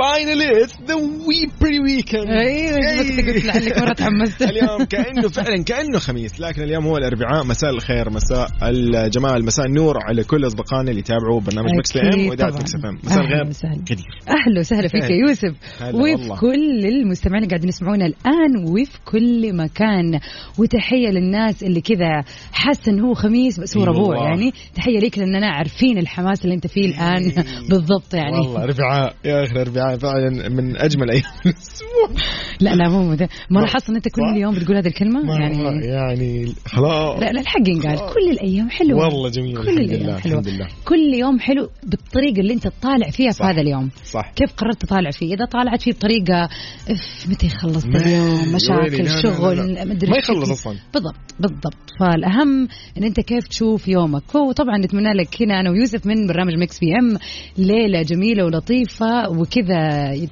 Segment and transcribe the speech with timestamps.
[0.00, 5.98] finally it's the way pre weekend أيوه قلت لعلك مرة تحمست اليوم كأنه فعلا كأنه
[5.98, 7.44] خميس لكن اليوم هو الأربعاء.
[7.44, 12.28] مساء الخير مساء الجمال مساء النور على كل أصدقائنا اللي يتابعوا برنامج مكس بي ام
[12.28, 12.50] وإذاعة.
[12.50, 13.44] مكس ام مساء الخير.
[13.86, 14.06] كثير.
[14.28, 15.54] أهلا وسهلا فيك يا يوسف.
[15.94, 16.40] وفي.
[16.40, 20.20] كل المستمعين اللي قاعدين يسمعونا الآن وفي كل مكان.
[20.58, 24.28] وتحية للناس اللي كذا حاسة انه هو خميس بس هو إي ربوع.
[24.28, 24.52] يعني.
[24.74, 28.36] تحية ليك لأننا عارفين الحماس اللي أنت فيه الآن بالضبط يعني.
[28.36, 29.62] والله اربعاء يا أخي
[29.94, 32.22] الاربعاء فعلا من أجمل أيام الأسبوع
[32.60, 36.52] لا لا مو ده ما لاحظت إن أنت كل؟ يوم بتقول هذه الكلمة يعني يعني
[36.66, 40.38] خلاص لا لا الحق ينقال كل الأيام حلوة والله جميل كل الحمد الأيام لله حلوة
[40.38, 43.44] الحمد لله كل يوم حلو بالطريقة اللي أنت تطالع فيها في.
[43.44, 46.44] هذا اليوم صح كيف قررت تطالع فيه؟ إذا طالعت فيه بطريقة
[46.90, 49.88] إف متى يخلص اليوم مشاكل شغل.
[49.88, 50.52] مدري ما يخلص كذا.
[50.52, 50.76] أصلاً.
[50.94, 56.26] بالضبط بالضبط فالأهم إن أنت كيف تشوف يومك وطبعا نتمنى لك هنا أنا ويوسف من
[56.26, 57.18] برنامج مكس بي إم
[57.58, 59.79] ليلة جميلة ولطيفة وكذا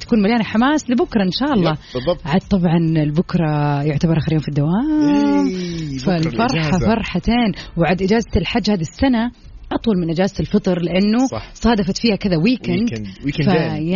[0.01, 2.79] تكون مليانة حماس لبكرة إن شاء الله بالضبط عاد طبعا
[3.17, 6.87] بكرة يعتبر آخر يوم في الدوام إيه، الإجازة.
[6.87, 9.31] فرحتين وعد إجازة الحج هذه السنة
[9.73, 11.51] أطول من إجازة الفطر لأنه صح.
[11.55, 12.89] صادفت فيها كذا ويكند
[13.25, 13.91] ويكند فيعني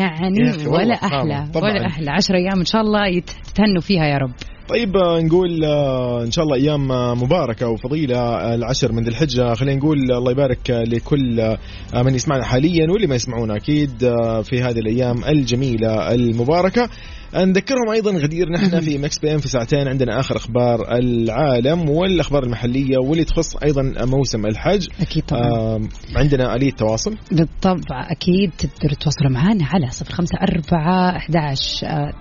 [0.67, 0.95] ولا.
[0.95, 1.71] أحلى طبعاً.
[1.73, 4.33] ولا أحلى عشر أيام إن شاء الله يتهنوا فيها يا رب
[4.69, 9.55] طيب آه، نقول آه، إن شاء الله أيام آه، مباركة وفضيلة العشر من ذي الحجة.
[9.55, 11.57] خلينا نقول الله يبارك لكل
[11.95, 13.99] من يسمعنا حاليا واللي ما يسمعونا أكيد
[14.43, 16.89] في هذه الأيام الجميلة المباركة.
[17.37, 22.43] نذكرهم أيضا غدير نحن في مكس بي إم في ساعتين عندنا آخر أخبار العالم والأخبار
[22.43, 24.89] المحلية واللي تخص أيضا موسم الحج.
[25.01, 25.89] أكيد طبعا.
[26.17, 27.17] عندنا ألية تواصل.
[27.33, 32.13] بالطبع أكيد تقدروا تتواصلوا معنا على صفر خمسة أربعة أحد عشر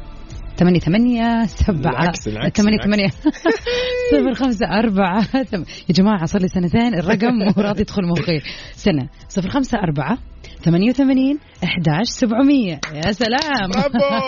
[0.61, 2.11] ثمانية ثمانية سبعة
[2.49, 2.77] ثمانية.
[2.83, 3.07] ثمانية
[4.11, 5.27] صفر خمسة أربعة
[5.89, 8.39] يا جماعة صار لي سنتين الرقم مو راضي يدخل مخي
[8.71, 10.17] سنة صفر خمسة أربعة
[10.63, 12.79] ثمانية وثمانين أحد عشر سبعمية.
[12.93, 13.71] يا سلام.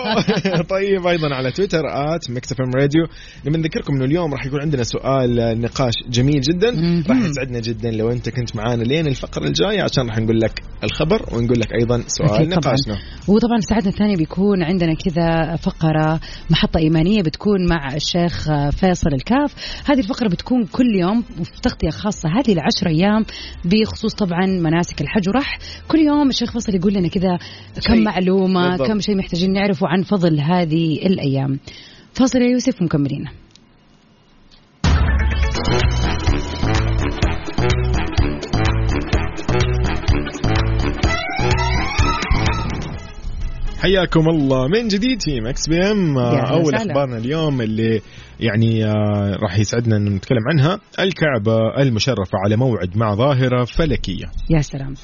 [0.74, 3.02] طيب أيضا على تويتر آت إم راديو.
[3.46, 6.68] نبي نذكركم إنه اليوم راح يكون عندنا سؤال آه، نقاش جميل جدا.
[7.08, 11.22] راح يسعدنا جدا لو أنت كنت معانا لين الفقرة الجاية عشان راح نقول لك الخبر
[11.32, 12.44] ونقول لك أيضا سؤال طبعاً.
[12.44, 12.98] نقاشنا.
[13.28, 19.54] وطبعا في ساعتنا الثانية بيكون عندنا كذا فقرة محطة إيمانية بتكون مع الشيخ فيصل الكاف.
[19.90, 23.24] هذه الفقرة بتكون كل يوم وفي تغطية خاصة هذه العشر أيام
[23.64, 25.28] بخصوص طبعا مناسك الحج.
[25.28, 25.58] وراح
[25.88, 27.38] كل يوم الشيخ فيصل يقول لنا كذا
[27.86, 28.02] كم شيء.
[28.02, 28.88] معلومة بالضبط.
[28.88, 31.58] كم شيء محتاجين نعرفه عن فضل هذه الأيام
[32.12, 33.24] فاصل يا يوسف ومكملين
[43.82, 46.74] حياكم الله من جديد في Mix PM أول.
[46.74, 48.00] أخبارنا اليوم اللي
[48.44, 50.80] يعني آه، راح يسعدنا إن نتكلم عنها.
[51.00, 54.24] الكعبة المشرفة على موعد مع ظاهرة فلكية.
[54.50, 54.94] يا سلام.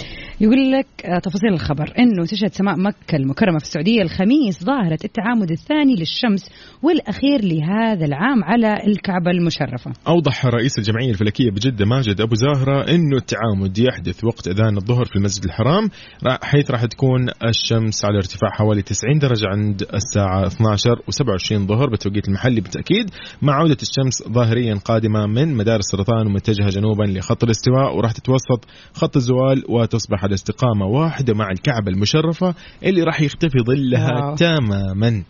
[0.40, 1.92] يقول لك آه، تفاصيل الخبر.
[1.98, 6.50] إنه تشهد سماء مكة المكرمة في السعودية الخميس ظاهرة التعامد الثاني للشمس
[6.82, 9.92] والأخير لهذا العام على الكعبة المشرفة.
[10.08, 15.16] أوضح رئيس الجمعية الفلكية بجدة ماجد أبو زهرة أنه التعامد يحدث وقت أذان الظهر في
[15.16, 15.88] المسجد الحرام
[16.26, 21.90] را- حيث راح تكون الشمس على ارتفاع حوالي 90 درجة عند الساعة 12 و27 ظهر
[21.90, 23.10] بالتوقيت المحلي بالتأكيد.
[23.42, 28.64] مع عودة الشمس ظاهريا قادمة من مدار السرطان ومتجهة جنوبا لخط الاستواء وراح تتوسط
[28.94, 34.34] خط الزوال وتصبح على استقامة واحدة مع الكعبة المشرفة اللي راح يختفي ظلها.
[34.34, 35.22] تماما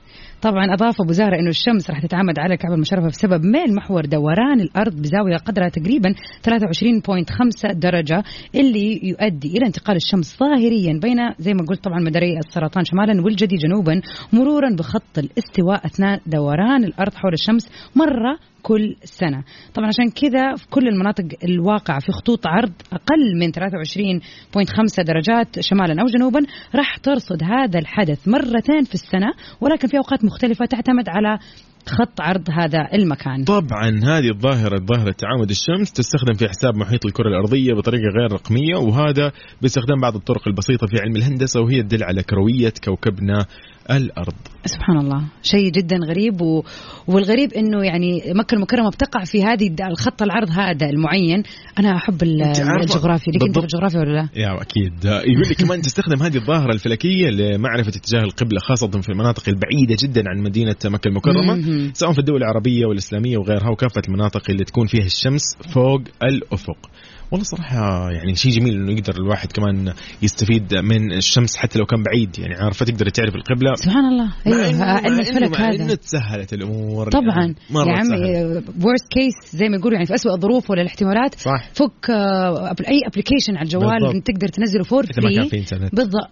[0.43, 4.61] طبعا أضاف أبو زهرة إنه الشمس راح تتعامد على الكعبه المشرفه بسبب ميل محور دوران
[4.61, 8.23] الأرض بزاوية قدرها تقريبا 23.5 درجة
[8.55, 13.57] اللي يؤدي إلى انتقال الشمس ظاهريا بين زي ما قلت طبعا مداري السرطان شمالا والجدي
[13.57, 14.01] جنوبا
[14.33, 19.45] مرورا بخط الاستواء أثناء دوران الأرض حول الشمس مرة كل سنة.
[19.75, 26.03] طبعا عشان كذا في كل المناطق الواقعة في خطوط عرض أقل من 23.5 درجات شمالا
[26.03, 26.41] أو جنوبا
[26.75, 31.39] راح ترصد هذا الحدث مرتين في السنة ولكن في أوقات مختلفة تعتمد على
[31.87, 33.45] خط عرض هذا المكان.
[33.45, 38.77] طبعا هذه الظاهرة ظاهرة تعامد الشمس تستخدم في حساب محيط الكرة الأرضية بطريقة غير رقمية
[38.77, 39.33] وهذا
[39.63, 43.47] باستخدام بعض الطرق البسيطة في علم الهندسة وهي تدل على كروية كوكبنا
[43.91, 44.35] الأرض
[44.65, 46.63] سبحان الله شيء جدا غريب و...
[47.07, 51.43] والغريب إنه يعني مكة المكرمة بتقع في هذه الخط العرض هذا المعين
[51.79, 53.65] أنا أحب الجغرافيا لك أنت في.
[53.65, 58.59] الجغرافيا ولا لا؟ يا أكيد يقول لك كمان تستخدم هذه الظاهرة الفلكية لمعرفة اتجاه القبلة
[58.61, 61.91] خاصة في المناطق البعيدة جدا عن مدينة مكة المكرمة.
[61.95, 66.91] سواء في الدول العربية والإسلامية وغيرها وكافة المناطق اللي تكون فيها الشمس فوق الأفق
[67.31, 69.93] والله صراحة يعني شيء جميل إنه يقدر الواحد كمان
[70.23, 72.39] يستفيد من الشمس حتى لو كان بعيد.
[72.39, 73.75] يعني عارفة تقدر تعرف القبلة.
[73.75, 74.33] سبحان الله.
[74.47, 75.85] أيوه علم الفلك هذا.
[75.85, 77.11] إنه تسهلت الأمور.
[77.11, 77.55] طبعا.
[77.71, 78.63] يعني يا عمي.
[78.85, 81.71] worst case زي ما يقولوا يعني في اسوء الظروف ولا الاحتمالات صح.
[81.75, 84.27] فك آه، أي application على الجوال بالضبط.
[84.27, 85.51] تقدر تنزله for free
[85.93, 86.31] بالضبط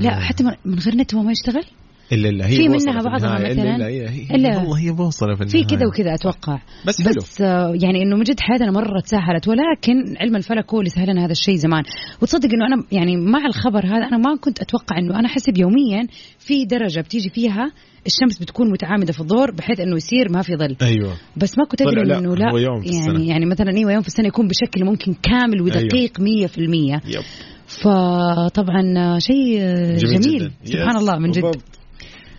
[0.00, 1.64] لا حتى من غير نت هو ما يشتغل؟
[2.12, 3.34] إلا إلا هي في منها في بعضها.
[3.34, 3.52] مثلاً.
[3.52, 5.76] إلا إلا هي إلا- والله هي بوصلة في في النهاية.
[5.78, 10.16] كذا وكذا أتوقع بس حلو بس آه، يعني إنه من جد حياتنا مرة تسهلت ولكن
[10.20, 11.82] علم الفلك هو اللي سهل لنا هذا الشيء زمان
[12.22, 16.06] وتصدق إنه أنا يعني مع الخبر هذا أنا ما كنت أتوقع إنه أنا حسب يوميا
[16.38, 17.72] في درجة بتيجي فيها
[18.06, 21.82] الشمس بتكون متعامدة في الظهر بحيث إنه يصير ما في ظل أيوه بس ما كنت
[21.82, 23.28] أدري لا، إنه لا هو يوم في يعني السنة.
[23.28, 27.22] يعني مثلا أيوه يوم في السنة يكون بشكل ممكن كامل ودقيق 100% يب
[27.66, 29.58] فطبعا شيء
[29.96, 30.38] جميل, جميل.
[30.38, 30.50] جداً.
[30.64, 31.77] سبحان يس، الله من جد بالضبط.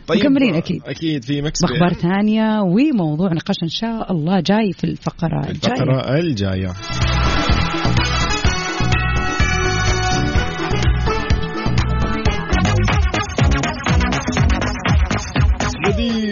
[0.09, 0.81] طيب مكملين أكيد.
[0.85, 6.19] أكيد في مكس بأخبار ثانية وموضوع نقاشنا إن شاء الله جاي في الفقرة الجايه الفقرة
[6.19, 6.73] الجاية.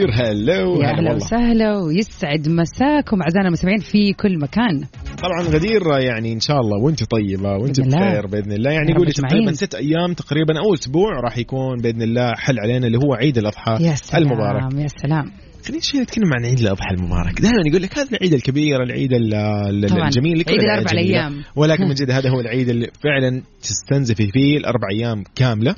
[0.08, 4.84] غدير هلو يا هلا وسهلا ويسعد مساكم أعزائنا المستمعين في كل مكان.
[5.24, 7.82] طبعا غدير يعني إن شاء الله وأنت طيبة وأنت.
[7.82, 8.72] بخير بإذن الله.
[8.72, 9.14] يعني أجمعين.
[9.14, 13.38] تقريبا ست أيام تقريبا أو أسبوع راح يكون بإذن الله حل علينا اللي هو عيد
[13.38, 15.47] الأضحى يا سلام المبارك يا سلام.
[15.68, 19.14] خلينا شوي نتكلم عن عيد الأضحى المبارك دائما يقول لك هذا العيد الكبير العيد.
[19.14, 21.18] الجميل عيد الجميلة.
[21.18, 21.44] أيام.
[21.56, 25.72] ولكن من جد هذا هو العيد اللي فعلا تستنزفي فيه الأربع أيام كاملة.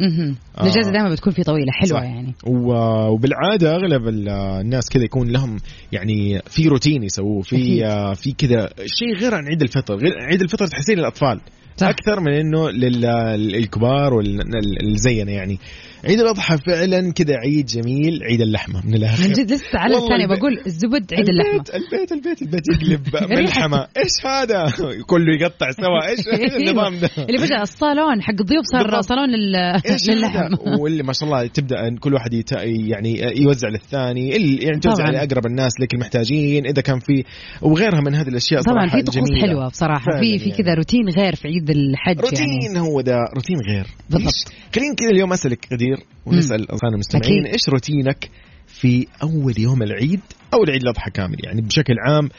[0.58, 0.62] آه.
[0.64, 2.06] الأجازة دائما بتكون في طويلة حلوة صح.
[2.06, 4.30] يعني و- وبالعادة أغلب ال-
[4.62, 5.58] الناس كذا يكون لهم
[5.92, 7.42] يعني في روتين يسووه.
[7.42, 11.42] في آه، في كذا شيء غير عن عيد الفطر غير عيد الفطر تحسين للاطفال
[11.80, 11.88] صح.
[11.88, 15.60] أكثر من إنه لل- للكبار واللي زينا يعني.
[16.06, 19.24] عيد الأضحى فعلا كذا عيد جميل عيد اللحمة من الآخر.
[19.28, 21.52] من جد لسه على الثانية بقول الزبد عيد اللحمة.
[21.54, 23.08] البيت البيت البيت البيت يقلب
[23.40, 24.72] ملحمه إيش هذا؟
[25.08, 26.08] كله يقطع سوا.
[26.10, 26.20] إيش
[26.70, 29.02] النظام ده؟ اللي فجاه الصالون حق الضيوف صار.
[29.02, 29.56] صالون لل...
[29.92, 30.50] إيش للحم هذا
[30.82, 32.52] واللي ما شاء الله تبدأ كل واحد يت...
[32.90, 34.36] يعني يوزع للثاني.
[34.36, 35.10] اللي يعني توزع.
[35.10, 36.66] لأقرب الناس لك المحتاجين.
[36.66, 37.24] إذا كان في
[37.62, 39.42] وغيرها من هذه الأشياء طبعا في طقوس.
[39.42, 40.20] حلوة بصراحة.
[40.20, 40.64] في في يعني.
[40.64, 43.88] كذا روتين غير في عيد الحج روتين يعني هو ده روتين غير.
[44.10, 44.54] بالضبط.
[44.76, 47.54] خلينا كذا اليوم أسألك غدير ونسأل اصحابنا المستمعين أكيد.
[47.54, 48.30] إيش روتينك
[48.68, 50.20] في أول يوم العيد
[50.54, 52.30] أو العيد الأضحى كامل؟ يعني بشكل عام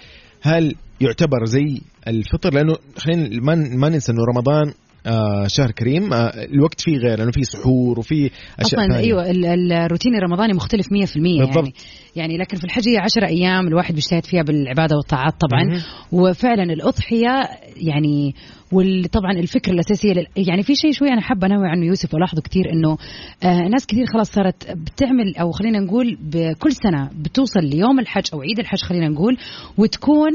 [0.42, 4.74] هل يعتبر زي الفطر؟ لأنه خلينا ما ما ننسى إنه رمضان
[5.06, 8.30] آه شهر كريم آه الوقت فيه غير لأنه فيه سحور وفيه
[8.60, 8.96] أشياء أصلا.
[8.98, 11.72] أيوه ال- ال- الروتين الرمضاني مختلف 100% يعني بالضبط.
[12.16, 15.80] يعني لكن في الحج هي 10 أيام الواحد بيجتهد فيها بالعبادة والطاعات طبعا مهم.
[16.12, 18.34] وفعلا الأضحية يعني
[18.72, 20.26] وطبعا الفكرة الأساسية لل...
[20.48, 22.96] يعني في شيء شوي أنا حابة انوه عنه يوسف وألاحظه كثير إنه
[23.42, 28.40] آه ناس كثير خلاص صارت بتعمل أو خلينا نقول بكل سنة بتوصل ليوم الحج أو
[28.42, 29.36] عيد الحج خلينا نقول
[29.78, 30.30] وتكون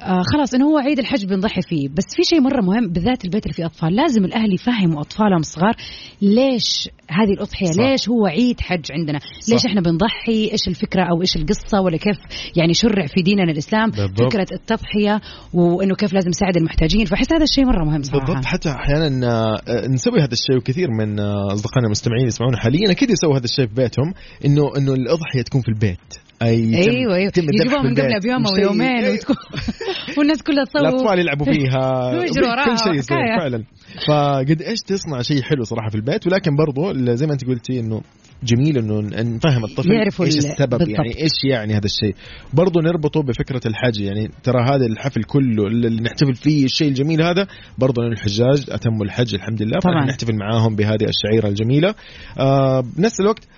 [0.00, 1.88] آه خلاص إنه هو عيد الحج بنضحي فيه.
[1.88, 3.96] بس في شيء مرة مهم بالذات البيت اللي فيه أطفال.
[3.96, 5.76] لازم الاهل يفهموا أطفالهم الصغار
[6.22, 7.82] ليش هذه الأضحية صح.
[7.82, 9.52] ليش هو عيد حج عندنا؟ صح.
[9.52, 12.16] ليش إحنا بنضحي؟ إيش الفكرة أو إيش القصة ولا كيف
[12.56, 14.32] يعني شرع في ديننا الإسلام بالضبط.
[14.32, 15.20] فكرة التضحية
[15.54, 18.26] وإنه كيف لازم نساعد المحتاجين؟ فأحس هذا الشيء مرة مهم صراحة.
[18.26, 18.44] بالضبط.
[18.44, 19.28] حتى أحيانا
[19.68, 22.90] آه، نسوي هذا الشيء وكثير من آه، أصدقائنا المستمعين يسمعونا حاليا.
[22.90, 24.14] أكيد يسووا هذا الشيء في بيتهم
[24.44, 26.25] إنه إنه الأضحية تكون في البيت.
[26.42, 28.18] أي أيوه أيوه يجيبوها من قبلها.
[28.18, 29.12] بيوم أو يومين إيه.
[29.12, 29.36] وتكون
[30.18, 32.10] والناس كلها تصور الأطفال يلعبوا فيها
[32.66, 33.16] كل شيء يصير.
[33.38, 33.64] فعلا
[34.08, 38.00] فقد إيش تصنع شيء حلو صراحة في البيت ولكن برضو زي ما أنت قلتي إنه
[38.44, 40.88] جميل إنه نفهم الطفل يعرفوا إيش ال- السبب بالضبط.
[40.88, 42.14] يعني إيش يعني هذا الشيء
[42.54, 47.46] برضو نربطه بفكرة الحج يعني ترى هذا الحفل كله اللي نحتفل فيه الشيء الجميل هذا
[47.78, 50.04] برضو الحجاج اتموا الحج الحمد لله طبعاً.
[50.06, 51.94] نحتفل معاهم بهذه الشعيرة الجميلة
[52.38, 53.48] آه بنفس الوقت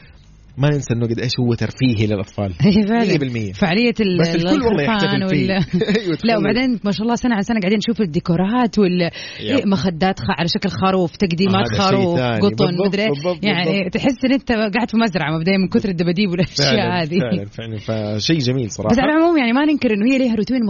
[0.58, 3.50] ما ننسى إنه قد إيش هو ترفيهي للأطفال إيه فعلا.
[3.52, 5.50] 100% فعالية ال- بس الكل والله يحتفل فيه وال...
[5.98, 6.38] أيوة، لا.
[6.38, 9.02] وبعدين ما شاء الله سنة عن سنة قاعدين نشوف الديكورات وال
[9.40, 10.24] إيه، مخدات خ...
[10.38, 12.18] على شكل خروف تقديمات شيء خروف.
[12.20, 13.10] قطن مدري إيه.
[13.42, 13.90] يعني.
[13.90, 17.78] تحس إن أنت قاعد في مزرعة مبدئيا من كثر الدباديب والأشياء هذه فعلا فعلا
[18.18, 20.60] فشيء جميل صراحة بس على العموم يعني ما ننكر إنه هي لها روتين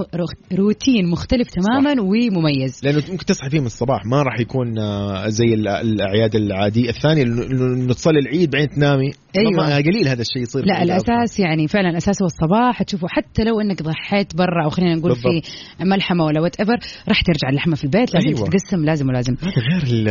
[0.55, 5.55] روتين مختلف تماما ومميز لأنه ممكن تصحى فيه من الصباح ما راح يكون آه، زي
[5.55, 9.11] ال- الاعياد العادية الثانية انه تصلي العيد بعدين تنامي
[9.57, 10.83] ما- قليل هذا الشيء يصير لا.
[10.83, 15.43] الأساس يعني فعلا اساسه الصباح تشوفوا حتى لو إنك ضحيت برا أو خلينا نقول في
[15.81, 18.41] ملحمة ولا whatever راح ترجع اللحمة في البيت لازم أيوة.
[18.41, 19.35] تتقسم لازم ولازم.
[19.43, 20.09] هذا غير ال-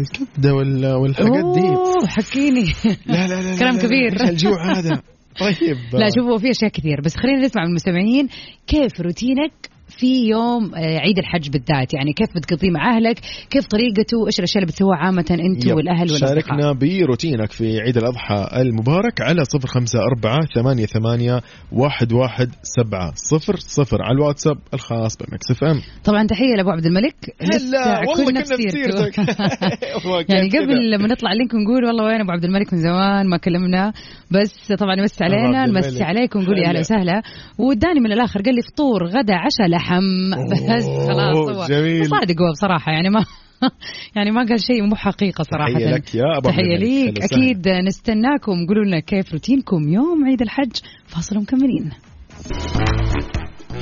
[0.00, 1.68] الكبدة وال- والحاجات دي.
[1.68, 2.64] أوه، حكيني.
[3.06, 4.28] لا لا لا كلام لا لا، كبير.
[4.28, 5.02] الجوع هذا؟
[5.40, 5.76] طيب.
[6.00, 7.00] لا شوفوا في أشياء كثير.
[7.04, 8.28] بس خلينا نسمع من المستمعين
[8.66, 9.52] كيف روتينك
[9.90, 13.20] في يوم آه، عيد الحج بالذات يعني كيف بتقضيه مع أهلك
[13.50, 15.76] كيف طريقته إيش الأشياء اللي بتسووها عامة أنتم yup.
[15.76, 21.40] والأهل والأصدقاء شاركنا بروتينك في عيد الأضحى المبارك على صفر خمسة أربعة ثمانية ثمانية
[21.72, 26.86] واحد واحد سبعة صفر صفر على الواتساب الخاص ب Mix FM طبعا تحية لأبو عبد
[26.86, 28.70] الملك هلا والله كنا في سيرته.
[28.70, 29.20] سيرتك
[30.06, 30.48] هو كان يعني.
[30.48, 33.92] قبل ما نطلع لينك نقول والله وين أبو عبد الملك من زمان ما كلمنا
[34.30, 36.04] بس طبعا أبو علينا نمسي.
[36.04, 36.80] عليكم نقول يا أهلا هلا.
[36.80, 37.22] وسهلا
[37.58, 42.06] واداني من الآخر قال لي فطور غدا عشاء لحم بس خلاص هو جميل.
[42.06, 43.24] صادق هو بصراحة يعني ما
[44.16, 45.72] يعني ما قال شيء مو حقيقة صراحة.
[45.72, 46.76] تحية لك يا عبد تحية.
[46.76, 47.22] ليك.
[47.22, 48.66] أكيد نستناكم.
[48.66, 50.72] قولوا لنا كيف روتينكم يوم عيد الحج.
[51.06, 51.90] فاصل ومكملين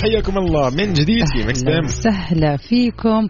[0.03, 0.71] حياكم الله.
[0.71, 3.29] من جديد في Mix PM وسهلا فيكم.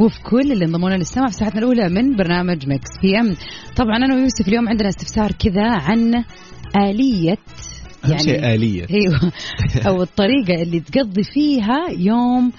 [0.00, 3.36] وفي كل اللي انضمونا للسمع في ساعتنا الأولى من برنامج Mix PM
[3.76, 6.24] طبعا أنا ويوسف اليوم عندنا استفسار كذا عن
[6.76, 7.36] آلية
[8.12, 9.32] أهم شيء آلية أيوه
[9.86, 12.52] أو الطريقة اللي تقضي فيها يوم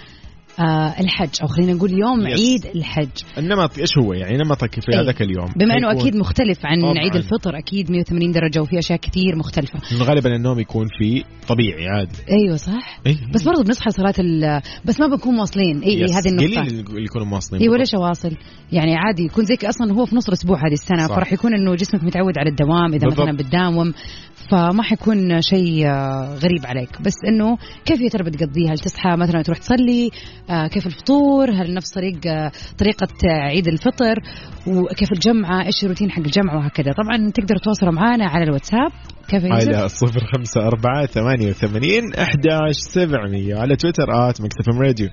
[0.60, 2.40] آه الحج أو خلينا نقول يوم yes.
[2.40, 5.02] عيد الحج النمط إيش هو يعني نمطك في إيه.
[5.02, 7.00] هذاك اليوم بما إنه أكيد مختلف عن طبعاً.
[7.00, 12.12] عيد الفطر أكيد 180 درجة وفي أشياء كثير مختلفة غالبا النوم يكون في طبيعي عادي
[12.32, 13.18] أيوه صح إيه.
[13.34, 16.12] بس برضه بنصحى صلاة ال- بس ما بنكون واصلين اي يس.
[16.12, 17.70] هذه النقطة قليل اللي يكونوا مواصلين اي.
[17.70, 18.32] وليش اواصل؟
[18.72, 21.16] يعني عادي يكون زيك أصلا هو في نص الأسبوع هذه السنة صح.
[21.16, 23.28] فراح يكون إنه جسمك متعود على الدوام إذا بالضبط.
[23.28, 23.94] مثلا بتداوم
[24.52, 27.02] فما حيكون شيء آه، غريب عليك.
[27.02, 30.10] بس إنه كيف يا ترى بتقضيها؟ هل تصحى مثلا تروح تصلي؟
[30.50, 34.16] آه، كيف الفطور؟ هل نفس طريق آه، طريقة آه، عيد الفطر؟
[34.68, 36.92] وكيف الجمعة؟ إيش الروتين حق الجمعة؟ وهكذا.
[36.92, 38.92] طبعا تقدروا تتواصلوا معنا على الواتساب.
[39.28, 43.56] كيف؟ على صفر خمسة أربعة ثمانية وثمانين أحداش سبعمية.
[43.56, 45.10] على تويتر آت مكتب راديو.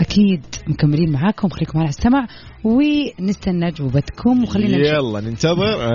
[0.00, 1.48] أكيد مكملين معاكم.
[1.48, 2.26] خليكم على السمع
[2.64, 4.42] ونستنى أجوبتكم.
[4.42, 5.94] وخلينا يلا ننتظر.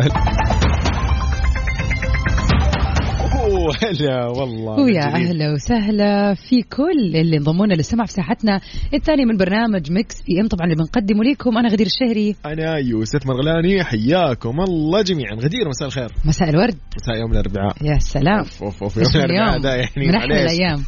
[3.83, 5.05] هلا والله ويا.
[5.05, 8.59] أهلا وسهلا في كل اللي انضمونا للسمع في ساحتنا.
[8.93, 12.35] الثانية من برنامج Mix PM طبعا اللي بنقدمه لكم أنا غدير الشهري.
[12.45, 15.35] أنا يوسف مرغلاني حياكم الله جميعا.
[15.35, 16.09] غدير مساء الخير.
[16.25, 16.75] مساء الورد.
[17.01, 17.75] مساء يوم الأربعاء.
[17.81, 18.39] يا سلام.
[18.39, 20.43] أوف أوف أوف يوم اليوم؟ ده يعني من أحلى.
[20.43, 20.83] الأيام.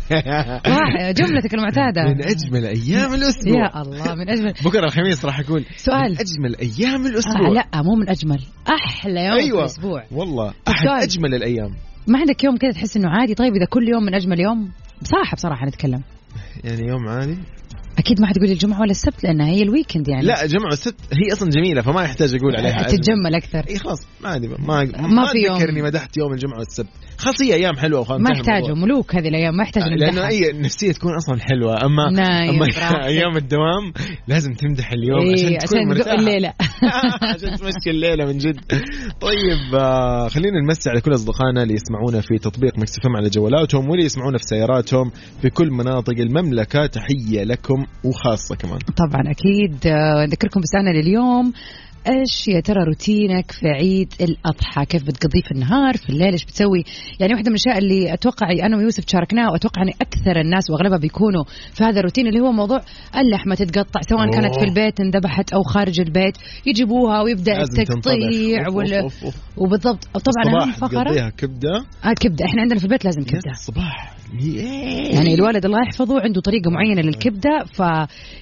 [1.20, 2.04] جملتك المعتادة.
[2.04, 3.66] من أجمل أيام الأسبوع.
[3.66, 4.54] يا الله من أجمل.
[4.66, 6.12] بكرة الخميس راح أقول سؤال.
[6.12, 7.48] من أجمل أيام الأسبوع.
[7.50, 8.40] آه لا مو من أجمل.
[8.70, 9.60] أحلى يوم في أيوة.
[9.60, 10.04] الأسبوع.
[10.12, 11.02] والله أحد سؤال.
[11.04, 11.72] أجمل الأيام.
[12.08, 14.72] ما عندك يوم كذا تحس إنه عادي؟ طيب إذا كل يوم من أجمل يوم؟
[15.02, 16.02] بصراحه بصراحة نتكلم.
[16.64, 17.38] يعني يوم عادي.
[17.98, 21.34] أكيد ما حتقولي الجمعة ولا السبت لأنها هي ال weekend يعني لا جمعة السبت هي
[21.34, 22.84] أصلا جميلة فما يحتاج أقول عليها.
[22.84, 25.58] تتجمل أكثر إي خلاص ما عادي ما ما, ما في يوم.
[25.58, 28.76] تذكرني مدحت يوم الجمعة والسبت خلاص هي أيام حلوة وخلاص ما يحتاجوا.
[28.76, 30.28] ملوك هذه الأيام ما يحتاج لأنه نمدحها.
[30.28, 33.06] اي النفسية تكون أصلا حلوة اما أما.
[33.06, 33.94] أيام الدوام
[34.28, 36.54] لازم تمدح اليوم إيه، عشان تكون عشان تدق الليلة.
[37.34, 38.60] عشان تمشي الليلة من جد
[39.22, 43.90] طيب آه خلينا نمسي على كل أصدقائنا اللي يسمعونا في تطبيق Mix FM على جوالاتهم
[43.90, 45.12] واللي يسمعونا في سياراتهم
[45.42, 48.80] في كل مناطق المملكة تحية لكم وخاصة كمان.
[48.80, 49.88] طبعا أكيد.
[49.88, 51.54] آه، نذكركم بسؤالنا لليوم.
[52.08, 56.84] إيش يا ترى روتينك في عيد الأضحى؟ كيف بتقضيه في النهار؟ في الليل إيش بتسوي؟
[57.20, 61.44] يعني واحدة من الأشياء اللي أتوقع أنا ويوسف شاركناها وأتوقع أن أكثر الناس وأغلبها بيكونوا
[61.74, 62.82] في هذا الروتين اللي هو موضوع
[63.18, 64.60] اللحمة تتقطع سواء كانت أوه.
[64.60, 68.70] في البيت انذبحت أو خارج البيت يجيبوها ويبدأ التقطيع.
[68.70, 69.10] وال...
[69.58, 74.16] وبالضبط طبعا اهم فقره كبدة آه كبدة إحنا عندنا في البيت لازم كبدة الصباح
[75.12, 77.80] يعني الوالد الله يحفظه عنده طريقة معينة للكبدة ف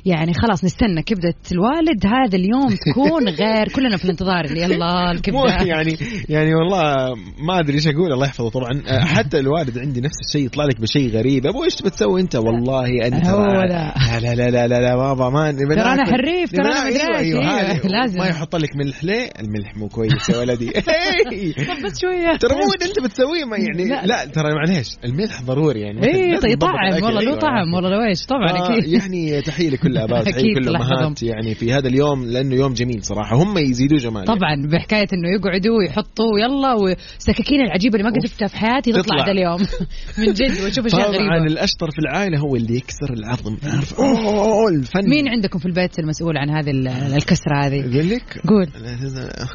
[0.05, 5.12] يعني خلاص نستنى كبدة الوالد هذا اليوم تكون غير كلنا في الانتظار اللي يلا مو
[5.12, 5.98] الكبده يعني
[6.29, 8.13] يعني والله ما أدري إيش أقول.
[8.13, 8.83] الله يحفظه طبعا.
[8.88, 11.48] أه، حتى الوالد عندي نفس الشيء يطلع لك بشيء غريب.
[11.48, 13.93] أبو إيش بتسوي أنت؟ والله أنت هو ذا.
[14.22, 16.12] لا لا لا لا لا بابا ما ترى ناكل.
[16.12, 16.74] حريف، ترى.
[17.17, 17.88] أيوه إيه، هذه.
[17.88, 18.19] لازم.
[18.19, 20.67] ما يحط لك ملح ليه الملح مو كويس يا ولدي.
[21.86, 22.38] بس شوية.
[22.38, 23.86] ترى مو أنت بتسويه ما يعني.
[23.86, 24.05] لا.
[24.05, 26.03] لا, ترى معليش الملح ضروري يعني.
[26.03, 26.93] إي طيب طعم.
[26.93, 27.39] والله له أيوة.
[27.39, 28.88] طعم والله لو إيش طبعا آه، أكيد.
[28.88, 33.03] يعني تحية لكل الاباء تحية لكل الله الامهات يعني في هذا اليوم لأنه يوم جميل
[33.03, 33.36] صراحة.
[33.43, 38.47] هم يزيدوا جمال طبعا بحكاية إنه يقعدوا ويحطوا يلا والسكاكين العجيبة اللي ما قد شفتها
[38.47, 39.25] في حياتي تطلع تطلع.
[39.25, 39.59] ذا اليوم.
[40.19, 41.45] من جد واشوف أشياء طبعا غريبة.
[41.53, 43.57] الأشطر في العائلة هو اللي يكسر العظم.
[43.63, 45.09] عارف أوه الفن.
[45.09, 48.67] مين عندكم في البيت المسؤول عن هذه ال- الكسرة هذه؟ يقول لك؟ قول.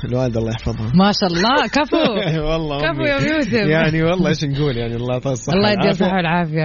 [0.04, 1.66] الوالد الله يحفظها ما شاء الله.
[1.66, 1.96] كفو.
[2.50, 3.02] والله كفو.
[3.02, 3.52] يا يوسف.
[3.52, 5.90] يعني والله إيش نقول؟ يعني الله يعطيها الصحه الله يديها والعافية.
[5.90, 6.64] الصحه والعافيه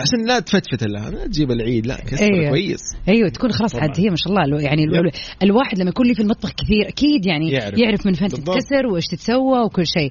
[0.00, 2.50] عشان لا تفتفت لها لا تجيب العيد لا كسر أيوة.
[2.50, 2.80] كويس.
[3.08, 3.82] أيوه تكون خلاص طبعاً.
[3.84, 4.62] عاد هي ما شاء الله.
[4.62, 5.10] يعني الو-
[5.42, 7.78] الواحد لما يكون له في المطبخ كثير أكيد يعني يعرف.
[7.78, 8.28] يعرف من فين.
[8.28, 10.10] تتكسر وإيش تتسوى وكل شيء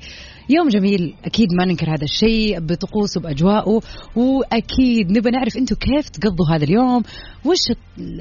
[0.50, 3.82] يوم جميل أكيد ما ننكر هذا الشيء بطقوسه باجواءه
[4.16, 7.04] وأكيد نبغى نعرف أنتم كيف تقضوا هذا اليوم
[7.46, 7.58] وش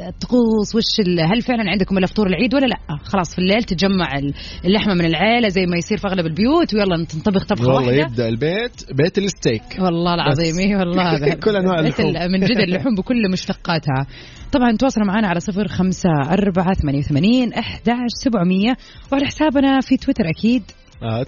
[0.09, 4.19] الطقوس وش ال- هل فعلا عندكم إلا فطور العيد ولا لأ خلاص في الليل تجمع
[4.19, 8.03] ال- اللحمة من العيلة زي ما يصير في أغلب البيوت ويلا تنطبخ طبخة والله واحدة
[8.03, 10.59] يبدأ البيت بيت الستيك والله العظيم.
[10.59, 12.17] اي والله كل أنواع بيت اللحوم.
[12.27, 14.07] ال- من جد اللحوم بكل مشتقاتها
[14.53, 18.77] طبعا تواصلوا معنا على صفر خمسة أربعة ثمانية وثمانين أحداش سبعمية
[19.13, 20.63] وعلى حسابنا في تويتر أكيد.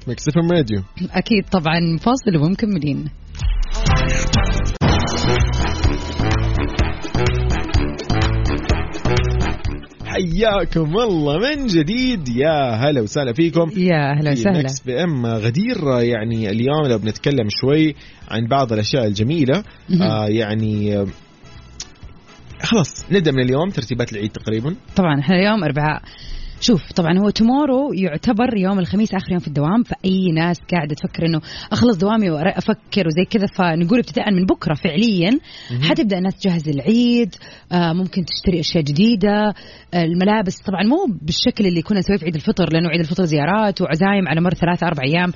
[0.09, 0.82] Mix Radio.
[1.12, 3.04] أكيد طبعا فاصل ومكملين
[10.06, 12.28] حياكم الله من جديد.
[12.28, 13.70] يا هلا وسهلا فيكم.
[13.76, 14.58] يا أهلا في وسهلا.
[14.59, 17.94] Mix PM غدير يعني اليوم لو بنتكلم شوي
[18.30, 19.62] عن بعض الأشياء الجميلة.
[20.02, 21.04] آه يعني
[22.62, 24.75] خلاص نبدأ من اليوم ترتيبات العيد تقريبا.
[24.97, 26.02] طبعا إحنا اليوم أربعاء.
[26.62, 31.26] شوف طبعا هو تومورو يعتبر يوم الخميس آخر يوم في الدوام فأي ناس قاعدة تفكر
[31.26, 31.40] إنه
[31.73, 35.38] أخلص دوامي وافكر وزي كذا فنقول ابتداء من بكرة فعليا.
[35.83, 37.35] حتبدأ الناس تجهز للعيد
[37.73, 39.55] آه ممكن تشتري أشياء جديدة.
[39.95, 43.81] آه الملابس طبعا مو بالشكل اللي كنا نسويه في عيد الفطر لأنه عيد الفطر زيارات
[43.81, 45.33] وعزايم على مر ثلاثة أربع أيام.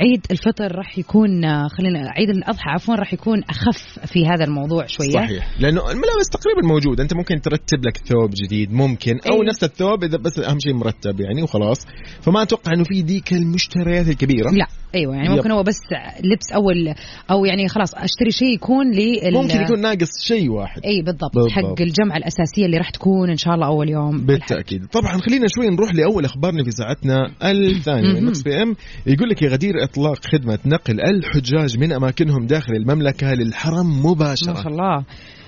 [0.00, 4.86] عيد الفطر راح يكون آه، خلينا عيد الأضحى عفوا راح يكون أخف في هذا الموضوع
[4.86, 5.10] شوية.
[5.10, 5.60] صحيح.
[5.60, 7.02] لأنه الملابس تقريبا موجودة.
[7.02, 9.12] أنت ممكن ترتب لك ثوب جديد ممكن.
[9.12, 9.44] أو أيوة.
[9.44, 11.78] نفس الثوب إذا بس أهم شيء مرتب يعني وخلاص.
[12.20, 14.50] فما أتوقع إنه في ديك المشتريات الكبيرة.
[14.50, 14.66] لا.
[14.94, 15.28] أيوه يعني.
[15.28, 15.80] ممكن هو بس
[16.24, 16.62] لبس أو
[17.30, 20.84] أو يعني خلاص أشتري شيء يكون لل ممكن يكون ناقص شيء واحد.
[20.84, 21.52] اي بالضبط, بالضبط.
[21.52, 24.86] حق الجمعة الأساسية اللي راح تكون إن شاء الله أول يوم بالتأكيد.
[24.86, 28.20] طبعا خلينا شوي نروح لأول أخبارنا في ساعتنا الثانية.
[28.20, 28.76] Mix PM
[29.06, 34.54] يقول لك يا غدير إطلاق خدمة نقل الحجاج من أماكنهم داخل المملكة للحرم ما مباشره
[34.54, 35.04] شاء الله.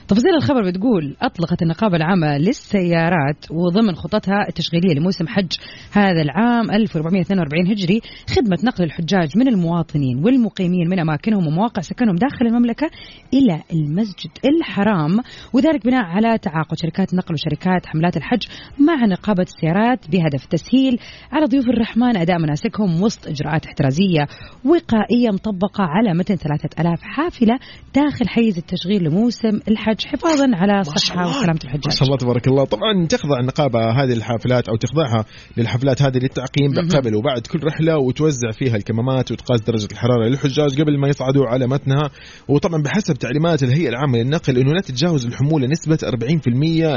[0.08, 5.52] تفاصيل الخبر بتقول أطلقت النقابة العامة للسيارات وضمن خططها التشغيلية لموسم حج
[5.92, 8.00] هذا العام 1442 هجري
[8.36, 12.90] خدمة نقل الحجاج من المواطنين والمقيمين من أماكنهم ومواقع سكنهم داخل المملكة
[13.34, 15.18] إلى المسجد الحرام
[15.52, 18.42] وذلك بناء على تعاقد شركات نقل وشركات حملات الحج
[18.78, 20.98] مع نقابة السيارات بهدف تسهيل
[21.32, 24.26] على ضيوف الرحمن أداء مناسكهم وسط إجراءات احترازية
[24.64, 27.58] وقائية مطبقة على متن 3000 حافلة
[27.94, 29.97] داخل حيز التشغيل لموسم الحج.
[30.06, 30.94] حفاظا على ما الله.
[30.94, 35.24] وسلامة ما الحجاج شاء الله تبارك الله طبعا تخضع النقابة هذه الحافلات أو تخضعها
[35.56, 36.88] للحفلات هذه للتعقيم.
[36.94, 41.66] قبل وبعد كل رحلة وتوزع فيها الكمامات وتقاس درجة الحرارة للحجاج قبل ما يصعدوا على
[41.66, 42.10] متنها
[42.48, 46.48] وطبعا بحسب تعليمات الهيئة العامة للنقل أنه لا تتجاوز الحمولة نسبة 40%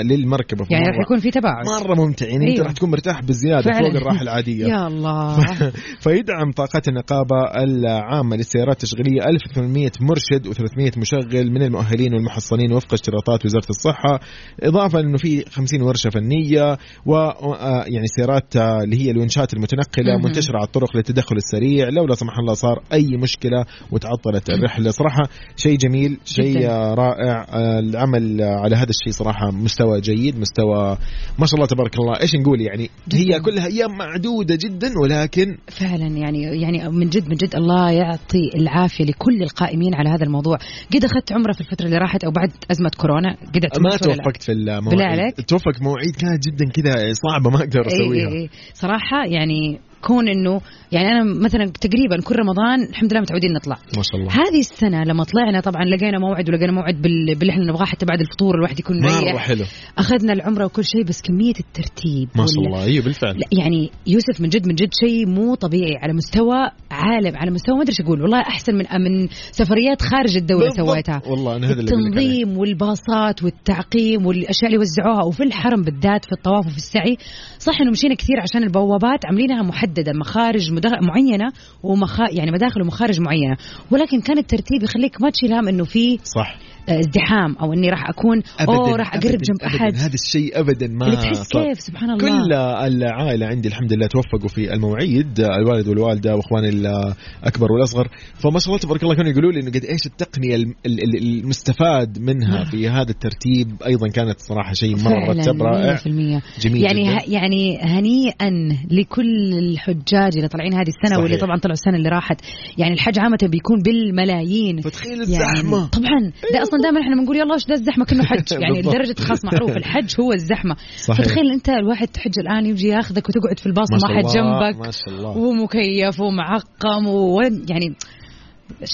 [0.02, 2.64] للمركبة يعني راح يكون في تباعد مرة ممتع يعني أنت أيوة.
[2.64, 3.90] راح تكون مرتاح بزيادة فعلاً.
[3.90, 5.46] فوق الراحة العادية يا الله
[6.04, 13.46] فيدعم طاقات النقابة العامة للسيارات التشغيلية 1800 مرشد و300 مشغل من المؤهلين والمحصنين وفق اشتراطات
[13.46, 14.20] وزارة الصحة
[14.64, 20.14] إضافة أنه في 50 ورشة فنية و آه، يعني سيارات آه، اللي هي الونشات المتنقلة
[20.14, 20.26] مهم.
[20.26, 25.30] منتشرة على الطرق للتدخل السريع لو لا سمح الله صار أي مشكلة وتعطلت الرحلة صراحة
[25.56, 26.70] شيء جميل شيء.
[26.70, 27.46] آه، رائع
[27.80, 30.98] العمل على هذا الشيء صراحة مستوى جيد مستوى
[31.40, 33.40] ما شاء الله تبارك الله إيش نقول يعني هي.
[33.40, 39.06] كلها أيام معدودة جدا ولكن فعلا يعني يعني من جد من جد الله يعطي العافية
[39.06, 40.58] لكل القائمين على هذا الموضوع
[40.94, 44.54] قد أخذت عمرة في الفترة اللي راحت أو بعد أزمة كورونا قد ما؟ توفقت في
[44.54, 48.50] بالله المواعيد عليك؟ توفقت مواعيد كانت جدا كذا صعبه ما أقدر إيه أسويها إيه إيه.
[48.74, 50.62] صراحة يعني كون إنه
[50.92, 53.78] يعني أنا مثلا تقريبا كل رمضان الحمد لله متعودين نطلع.
[53.98, 54.32] ما شاء الله.
[54.32, 58.20] هذه السنة لما طلعنا طبعا لقينا موعد ولقينا موعد بال- باللي إحنا نبغاه حتى بعد
[58.22, 59.48] الفطور الواحد يكون مره مريح.
[59.48, 59.66] حلو.
[59.98, 62.84] أخذنا العمرة وكل شيء بس كمية الترتيب ما شاء الله.
[62.84, 63.40] أيوه بالفعل.
[63.52, 66.58] يعني يوسف من جد من جد شيء مو طبيعي على مستوى
[66.92, 68.22] عالم على مستوى ما أدري إيش أقول.
[68.22, 70.70] والله أحسن من من سفريات خارج الدولة.
[70.70, 71.22] سويتها.
[71.28, 71.82] والله أنا هذا.
[71.82, 77.18] التنظيم والباصات والتعقيم والأشياء اللي وزعوها وفي الحرم بالذات في الطواف وفي السعي.
[77.60, 81.52] صح إنه مشينا كثير عشان البوابات عاملينها محددة مخارج مدخ- معينة
[81.84, 83.58] ومخا يعني مداخل ومخارج معينة.
[83.92, 86.56] ولكن كان الترتيب يخليك ما تشيل هم إنه في صح.
[86.90, 89.38] ازدحام أو إني راح أكون أوه راح أقرب أبداً.
[89.38, 89.96] جنب أحد.
[89.96, 91.64] هذا الشيء ابدا ما اللي تحس صار.
[91.68, 92.22] كيف؟ سبحان الله.
[92.22, 92.54] كل
[92.94, 98.08] العائلة عندي الحمد لله توفقوا في المواعيد الوالد والوالدة وإخواني الأكبر والأصغر.
[98.36, 101.40] فما شاء الله تبارك الله كانوا يقولوا لي إنه قد إيش التقنية الم- ال- ال-
[101.40, 103.84] المستفاد منها في هذا الترتيب.
[103.86, 105.96] أيضا كانت صراحة شيء مرة مرتب رائع.
[105.96, 106.42] 100%.
[106.60, 107.18] جميل يعني جداً.
[107.18, 107.24] ه...
[107.28, 108.50] يعني هنيئا
[108.92, 111.20] لكل الحجاج اللي طالعين هذه السنة صحيح.
[111.24, 112.42] واللي طبعا طلعوا السنة اللي راحت.
[112.78, 114.82] يعني الحج عامة بيكون بالملايين.
[114.82, 115.88] فتخيل يعني الزحمة.
[115.88, 116.32] طبعا.
[116.54, 118.52] ده أصلا دائما إحنا بنقول يلا إيش ده الزحمة؟ كأنه حج.
[118.62, 118.96] يعني بالضبط.
[118.96, 120.76] لدرجة خلاص معروف الحج هو الزحمة.
[120.98, 121.26] صحيح.
[121.26, 124.34] فتخيل أنت الواحد تحج الآن يجي ياخذك وتقعد في الباص ما حد الله.
[124.34, 125.38] جنبك ما شاء الله.
[125.38, 127.96] ومكيف ومعقم ويعني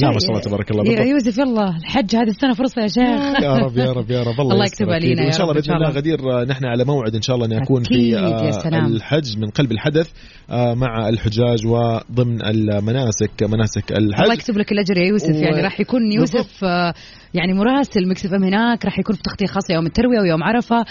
[0.02, 0.84] لا ما شاء الله تبارك الله.
[0.84, 1.08] يا بالضبط.
[1.08, 1.70] يوسف يلا.
[1.78, 3.42] الحج هذه السنة فرصة يا شيخ.
[3.46, 4.42] يا رب يا رب يا رب.
[4.42, 5.00] الله, الله يكتبها.
[5.00, 5.98] لينا وإن شاء الله بإذن الله الله.
[6.00, 8.88] غدير آه، نحن على موعد إن شاء الله أن نكون في آه،.
[8.88, 10.10] الحج من قلب الحدث
[10.50, 15.30] آه، مع الحجاج وضمن المناسك مناسك الله الحج يكتب لك الأجر يا يوسف.
[15.36, 16.94] و- يعني راح يكون يوسف آه،
[17.34, 20.86] يعني مراسل مكسف إم هناك راح يكون في تغطية خاصة يوم التروية ويوم عرفة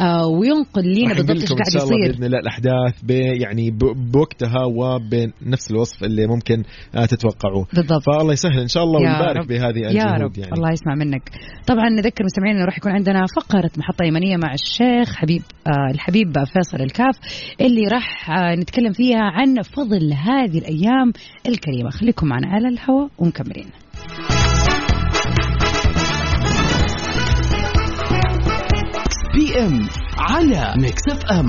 [0.00, 2.12] آه، وينقل لينا بالضبط إيش قاعد شاء الله يصير.
[2.12, 2.94] بإذن الله الأحداث
[3.42, 3.70] يعني
[4.12, 6.62] بوقتها وبنفس الوصف اللي ممكن
[6.94, 7.66] آه، تتوقعوه.
[7.74, 8.02] بالضبط.
[8.02, 9.48] فالله يسهل إن شاء الله يا ويبارك.
[9.48, 10.38] بهذه يا الجهود رب.
[10.38, 10.52] يعني.
[10.52, 11.30] الله يسمع منك.
[11.66, 16.32] طبعا نذكر مستمعينا إنه راح يكون عندنا فقرة محطة إيمانية مع الشيخ حبيب آه الحبيب
[16.44, 17.18] فيصل الكاف
[17.60, 21.12] اللي راح آه نتكلم فيها عن فضل هذه الأيام
[21.48, 21.90] الكريمة.
[21.90, 23.81] خليكم معنا على الهواء ومكملين.
[29.34, 31.46] PM على Mix FM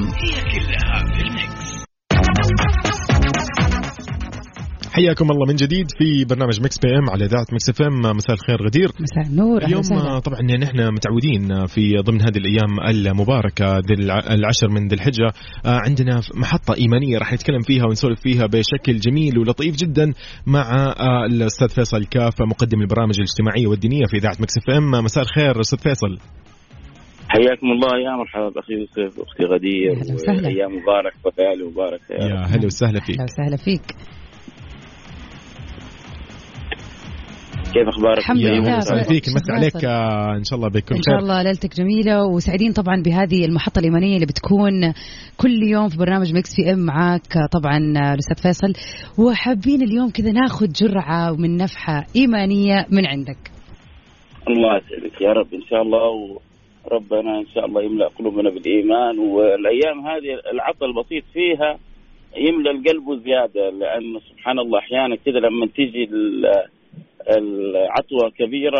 [4.93, 8.91] حياكم الله من جديد في برنامج Mix PM على إذاعة Mix FM مساء الخير غدير.
[8.99, 10.19] مساء النور أهلا اليوم وسهلا.
[10.19, 15.27] طبعا إحنا متعودين في ضمن هذه الأيام المباركة العشر من ذي الحجة.
[15.65, 20.13] آه، عندنا محطة إيمانية راح نتكلم فيها ونسولف فيها بشكل جميل ولطيف جدا
[20.47, 25.61] مع آه، الأستاذ فيصل كاف مقدم البرامج الاجتماعية والدينية في إذاعة Mix FM مساء الخير
[25.61, 26.17] أستاذ فيصل.
[27.33, 29.91] حياكم الله يا مرحبا بأخي يوسف أختي غدير.
[30.27, 33.81] وأيام مبارك وليالي مباركه يا يا هلا وسهلا فيك أهلا وسهلا فيك
[37.73, 38.79] كيف أخبارك؟ الحمد لله.
[39.03, 39.85] فيك نمسي عليك.
[39.85, 43.79] آه، إن شاء الله بكل إن شاء خير الله ليلتك جميلة وسعيدين طبعا بهذه المحطة
[43.79, 44.93] الايمانيه اللي بتكون
[45.37, 47.77] كل يوم في برنامج Mix PM معاك طبعا
[48.13, 48.73] الأستاذ فيصل
[49.23, 53.51] وحابين اليوم كذا ناخذ جرعة من نفحة إيمانية من عندك
[54.49, 56.39] الله يسعدك يا رب إن شاء الله
[56.85, 61.79] وربنا إن شاء الله يملأ قلوبنا بالإيمان والأيام هذه العطل البسيط فيها
[62.37, 66.65] يملأ القلب زيادة لأنه سبحان الله أحيانا كذا لما تيجي ال-
[67.37, 68.79] العطوة كبيرة.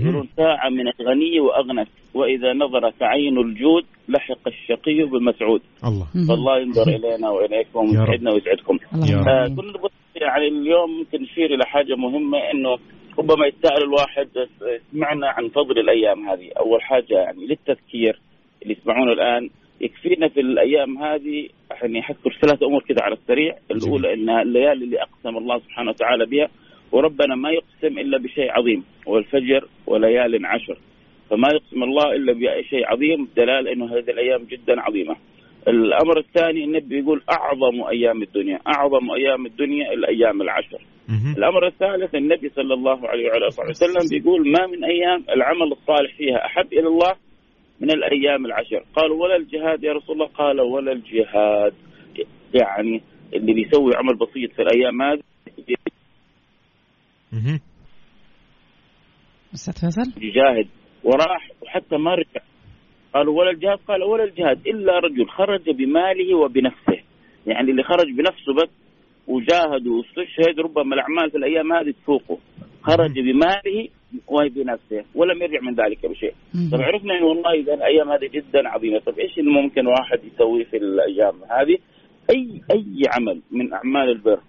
[0.00, 6.82] يقولون ساعة من الغني وأغنت وإذا نظرك عين الجود لحق الشقي بالمسعود الله فالله ينظر
[6.88, 7.78] إلينا وإليكم.
[8.00, 9.46] ويسعدنا ويسعدكم آه.
[9.48, 12.78] كنا نبغى يعني اليوم ممكن نشير إلى حاجة مهمة إنه
[13.18, 14.28] ربما يتساءل الواحد
[14.92, 16.50] سمعنا عن فضل الأيام هذه.
[16.58, 18.20] أول حاجة يعني للتذكير
[18.62, 23.56] اللي يسمعونه الآن يكفينا في الأيام هذه يعني حذكر ثلاث أمور كذا على السريع.
[23.70, 26.48] الأولى إنها الليالي اللي أقسم الله سبحانه وتعالى بها
[26.92, 30.78] وربنا ما يقسم إلا بشيء عظيم والفجر وليال عشر.
[31.30, 35.16] فما يقسم الله إلا بشيء عظيم دلالة إنه هذه الأيام جدا عظيمة.
[35.68, 40.82] الأمر الثاني النبي يقول أعظم أيام الدنيا، أعظم أيام الدنيا الأيام العشر.
[41.38, 46.16] الأمر الثالث النبي صلى الله عليه وعلى آله وسلم بيقول ما من أيام العمل الصالح
[46.16, 47.14] فيها أحب إلى الله
[47.80, 51.74] من الأيام العشر، قالوا ولا الجهاد يا رسول الله؟ قال ولا الجهاد.
[52.54, 53.02] يعني
[53.34, 55.20] اللي بيسوي عمل بسيط في الأيام هذه.
[59.54, 60.68] أستاذ فيصل يجاهد
[61.04, 62.40] وراح وحتى ما رجع
[63.14, 67.00] قالوا ولا الجهاد قال ولا الجهاد إلا رجل خرج بماله وبنفسه.
[67.46, 68.70] يعني اللي خرج بنفسه بس
[69.26, 72.38] وجاهد واستشهد ربما الأعمال في الأيام هذه تفوقه.
[72.82, 73.88] خرج بماله
[74.28, 76.34] وبنفسه ولم يرجع من ذلك بشيء.
[76.72, 78.98] طب عرفنا انه والله إذا الأيام هذه جدا عظيمة.
[78.98, 81.78] طب إيش اللي ممكن واحد يسويه في الأيام هذه؟
[82.30, 84.40] أي أي عمل من أعمال البر.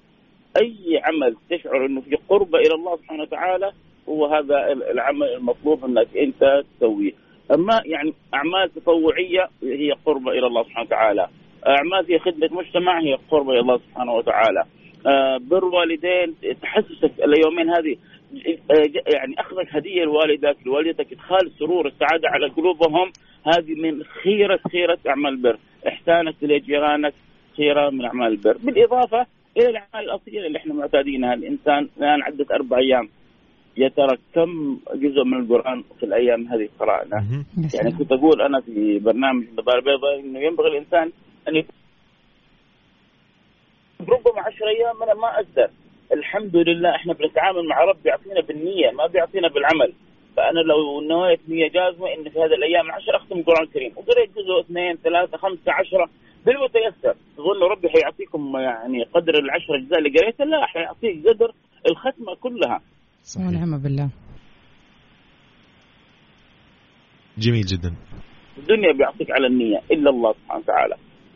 [0.62, 3.72] أي عمل تشعر إنه في قربه إلى الله سبحانه وتعالى
[4.10, 7.12] هو هذا العمل المطلوب إنك أنت تسويه.
[7.54, 11.28] أما يعني أعمال تطوعية هي قربه إلى الله سبحانه وتعالى.
[11.68, 14.64] أعمال في خدمة مجتمع هي قربه إلى الله سبحانه وتعالى.
[15.08, 17.96] آه، بر والدين تحسسك اليومين هذه
[18.72, 23.12] آه، يعني أخذك هدية لوالدك لوالدتك إدخال السرور السعادة على قلوبهم.
[23.46, 25.58] هذه من خيرة خيرة أعمال البر.
[25.88, 27.14] إحسانك لجيرانك
[27.58, 28.58] خيرة من أعمال البر.
[28.64, 29.26] بالإضافة
[29.58, 31.34] إلى الأعمال الأصيلة اللي إحنا معتادينها.
[31.34, 33.10] الإنسان الآن عدت أربع أيام
[33.78, 37.26] يا ترى كم جزء من القرآن في الأيام هذه قرأنا؟
[37.74, 37.92] يعني.
[37.92, 41.12] كنت أقول أنا في برنامج النظاره البيضاء إنه ينبغي الإنسان
[41.48, 41.76] أن يكون
[44.02, 45.70] ربما عشر أيام أنا ما أقدر.
[46.14, 49.94] الحمد لله إحنا بنتعامل مع رب يعطينا بالنية ما بيعطينا بالعمل.
[50.38, 54.60] فأنا لو نويت نية جازمة إن في هذه الأيام العشر أختم القران الكريم وقريت جزء
[54.60, 56.10] اثنين ثلاثة خمسة عشرة.
[56.46, 57.16] بالمتيسر.
[57.38, 61.52] تظن ربي حيعطيكم يعني قدر العشر أجزاء اللي قريتها لا حيعطيك قدر
[61.88, 62.82] الختمة كلها.
[63.24, 63.48] صحيح.
[63.48, 64.10] ونعم بالله.
[67.38, 67.96] جميل جدا.
[68.58, 70.96] الدنيا بيعطيك على النية إلا الله سبحانه وتعالى.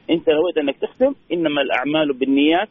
[0.10, 2.69] أنت نويت أنك تختم إنما الأعمال بالنيات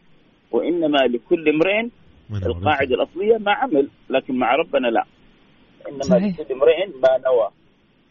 [0.53, 1.83] وإنما لكل امرئ
[2.31, 5.05] ما نوى القاعدة الأصلية ما عمل لكن مع ربنا لا.
[5.89, 6.41] إنما صحيح.
[6.41, 7.49] لكل امرئ ما نوى.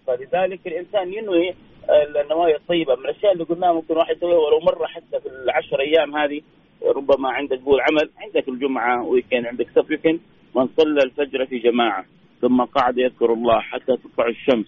[0.07, 1.53] فلذلك الإنسان ينوي
[2.23, 2.95] النوايا الطيبة.
[2.95, 6.41] من الأشياء اللي قلناها ممكن واحد يسويها ولو مرة حتى في العشر أيام هذه
[6.95, 10.19] ربما عندك قول عمل عندك الجمعة ويكند عندك سبت ويكند
[10.55, 12.05] من صلى الفجر في جماعة
[12.41, 14.65] ثم قعد يذكر الله حتى تطلع الشمس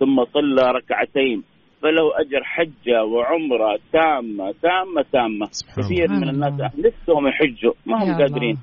[0.00, 1.42] ثم صلى ركعتين
[1.82, 5.46] فله أجر حجة وعمرة تامة تامة تامة.
[5.76, 8.18] كثير من الناس نفسهم يحجوا ما هم.
[8.18, 8.58] قادرين.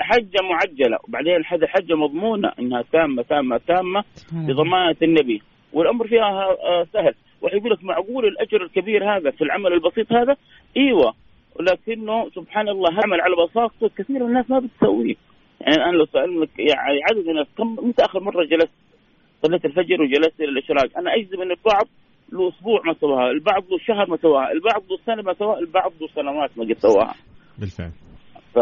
[0.00, 5.42] حجة معجلة وبعدين هذه حجة مضمونة إنها تامة تامة تامة بضمانة النبي.
[5.72, 7.14] والأمر فيها آه، سهل.
[7.42, 10.36] واحد يقول لك معقول الأجر الكبير هذا في العمل البسيط هذا؟
[10.76, 11.14] إيوه.
[11.58, 15.14] ولكنه سبحان الله عمل على بساطته كثير من الناس ما بتسويه.
[15.60, 18.70] يعني الان لو سالنك يعني عدد الناس كم متى آخر مرة جلست؟
[19.42, 20.98] صليت الفجر وجلست إلى الإشراق.
[20.98, 21.88] أنا أجزم إن البعض
[22.32, 25.92] له أسبوع ما سواها، البعض له شهر ما سواها، البعض له سنة ما سواها، البعض
[26.00, 27.14] له سنوات ما قد سواها.
[27.58, 27.90] بالفعل.
[28.54, 28.56] ف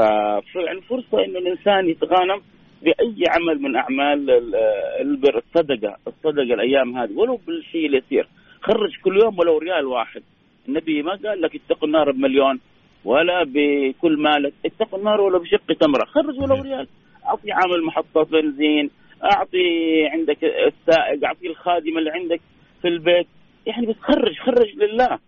[0.57, 2.41] يعني فرصه انه الإنسان يتغانم
[2.83, 4.55] بأي عمل من أعمال ال-
[5.01, 7.13] البر الصدقة، الصدقة الأيام هذه.
[7.13, 8.29] ولو بالشيء اليسير،
[8.61, 10.23] خرج كل يوم ولو ريال واحد.
[10.69, 12.61] النبي ما قال لك اتقوا النار بمليون.
[13.05, 16.89] ولا بكل مالك، اتقوا النار ولو بشق تمرة، خرج ولو ريال.
[17.27, 18.91] أعطي عامل محطة بنزين،
[19.25, 22.41] أعطي عندك السائق، أعطي الخادم اللي عندك
[22.83, 23.27] في البيت،
[23.67, 25.19] يعني بس خرج خرج لله.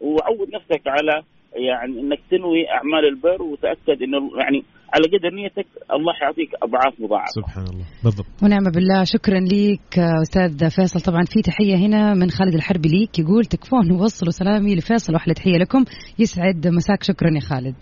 [0.00, 1.22] وعود نفسك على
[1.52, 7.40] يعني إنك تنوي أعمال البر وتأكد إنه يعني على قدر نيتك الله حيعطيك أضعاف مضاعفة.
[7.40, 8.26] سبحان الله بالضبط.
[8.42, 9.04] ونعم بالله.
[9.04, 11.00] شكرا ليك آه، أستاذ فيصل.
[11.00, 15.58] طبعا في تحية هنا من خالد الحربي ليك يقول تكفون وصلوا سلامي لفيصل وأحلى تحية
[15.58, 15.84] لكم.
[16.18, 17.02] يسعد مساك.
[17.02, 17.76] شكرا يا خالد.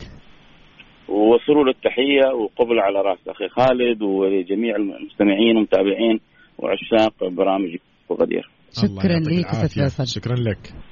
[1.08, 6.20] ووصلوا له التحيه وقبل على رأس أخي خالد ولجميع المستمعين والمتابعين
[6.58, 7.76] وعشاق برامج
[8.12, 8.50] غدير.
[8.84, 9.82] الله شكرا يعطيك ليك أستاذ.
[9.82, 10.06] فيصل.
[10.06, 10.91] شكرا لك.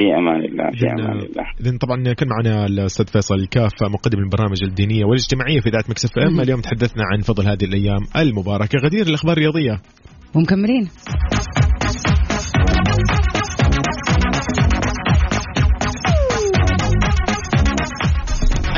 [0.00, 1.44] في أمان الله في إذن- أمان الله.
[1.60, 6.40] اذا طبعا كان معنا الأستاذ فيصل الكاف مقدم البرامج الدينية والاجتماعية في إذاعة Mix FM.
[6.40, 8.78] اليوم تحدثنا عن فضل هذه الأيام المباركة.
[8.84, 9.80] غدير الأخبار الرياضية.
[10.34, 10.88] ومكملين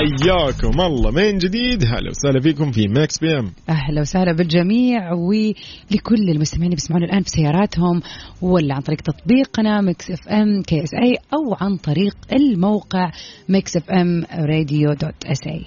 [0.02, 1.10] حياكم الله.
[1.10, 3.52] من جديد؟ هلا وسهلا فيكم في Mix PM.
[3.68, 8.02] أهلا وسهلا بالجميع ولكل المستمعين اللي بيسمعونا الآن في سياراتهم
[8.42, 13.10] ولا عن طريق تطبيقنا Mix FM KSA أو عن طريق الموقع
[13.48, 15.64] Mix FM Radio dot SA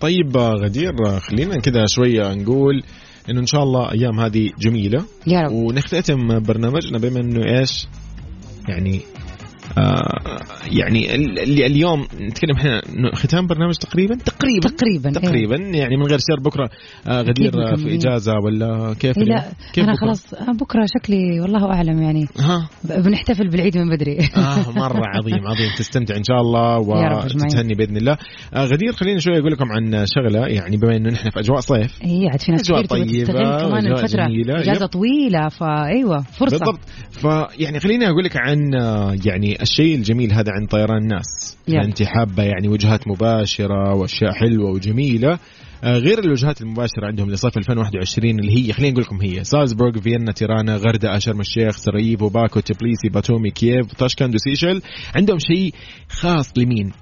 [0.00, 2.82] طيب غدير خلينا كذا شوية نقول
[3.30, 5.04] إنه إن شاء الله أيام هذه جميلة.
[5.26, 5.52] يا رب.
[5.52, 7.86] ونختتم برنامجنا بما إنه إيش؟
[8.68, 9.00] يعني
[10.72, 12.80] يعني ال- اللي اليوم نتكلم إحنا
[13.14, 15.14] ختام برنامج تقريبا تقريبا تقريبا إيه.
[15.28, 16.70] تقريبا يعني من غير شر بكرة
[17.08, 17.94] آه غدير آه، في.
[17.94, 22.68] إجازة ولا كيف؟ لا كيف أنا بكرة؟ خلاص آه، بكرة شكلي والله أعلم يعني ها
[22.84, 27.46] بنحتفل بالعيد من بدري آه مرة عظيم عظيم تستمتع إن شاء الله يا رب أجمعين.
[27.46, 28.16] وتتهني بإذن الله
[28.54, 32.02] آه غدير خلينا شوي أقول لكم عن شغلة يعني بما إنه نحن في أجواء صيف
[32.04, 34.54] اي عاد في ناس كثير طيبة تستغل كمان الفترة جميلة.
[34.60, 34.90] إجازة يب.
[34.90, 36.80] طويلة فايوه فرصة بالضبط
[37.10, 38.58] فيعني خليني أقول لك عن
[39.24, 41.56] يعني الشيء الجميل هذا عن طيران الناس.
[41.68, 41.80] يلا.
[41.80, 45.38] اذا انت حابة يعني وجهات مباشرة وأشياء حلوة وجميلة.
[45.84, 49.44] آه، غير الوجهات المباشرة عندهم لصيف 2021 اللي هي خلينا نقول لكم هي.
[49.44, 54.82] سالزبورغ، فيينا، تيرانا، غردقة، شرم الشيخ، سراييفو، باكو، تبليسي، باتومي، كييف، تاشكند وسيشل
[55.16, 55.74] عندهم شيء
[56.08, 56.92] خاص لمين؟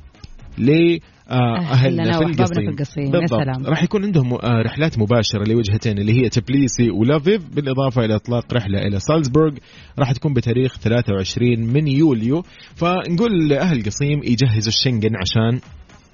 [0.59, 3.05] ل أهلنا أهلنا في القصيم في القصيم.
[3.05, 3.41] يا بالضبط.
[3.43, 3.67] سلام.
[3.67, 8.79] راح يكون عندهم آه، رحلات مباشرة لوجهتين اللي هي تبليسي ولفيف بالإضافة إلى إطلاق رحلة
[8.79, 9.53] إلى سالزبورغ.
[9.99, 12.43] راح تكون بتاريخ 23 من يوليو.
[12.77, 15.61] فنقول لأهل القصيم يجهزوا الشنغن عشان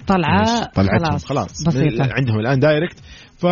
[0.07, 0.71] طلعة.
[0.77, 1.65] خلاص, خلاص.
[1.67, 2.09] بسيطة.
[2.13, 2.99] عندهم الآن direct.
[3.37, 3.47] ف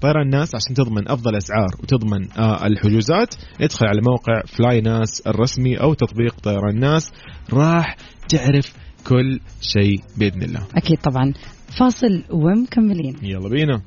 [0.00, 5.94] طيران الناس عشان تضمن أفضل أسعار وتضمن آه الحجوزات ادخل على موقع flynas الرسمي أو
[5.94, 7.12] تطبيق طيران الناس.
[7.52, 7.96] راح
[8.28, 8.72] تعرف
[9.08, 10.60] كل شيء بإذن الله.
[10.76, 11.32] أكيد طبعا.
[11.78, 13.16] فاصل ومكملين.
[13.22, 13.82] يلا بينا.